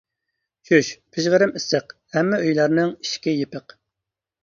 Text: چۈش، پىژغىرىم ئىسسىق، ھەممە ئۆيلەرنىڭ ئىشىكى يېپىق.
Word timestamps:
چۈش، 0.69 0.89
پىژغىرىم 1.17 1.53
ئىسسىق، 1.61 1.95
ھەممە 2.17 2.43
ئۆيلەرنىڭ 2.49 2.93
ئىشىكى 2.99 3.39
يېپىق. 3.39 3.81